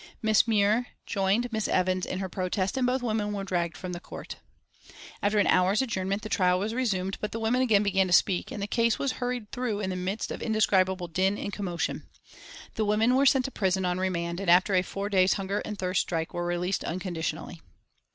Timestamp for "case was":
8.65-9.11